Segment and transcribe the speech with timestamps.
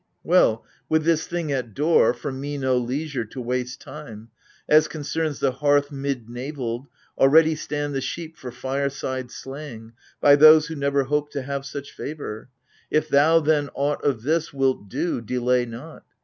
[0.23, 4.31] Well, with this thing at door, for me no leisure To waste time:
[4.67, 6.87] as concerns the hearth mid naveled,
[7.19, 11.91] Already stand the sheep for fireside slaying By those who never hoped to have such
[11.91, 12.49] favour.
[12.89, 16.03] If thou, then, aught of this wilt do, delay not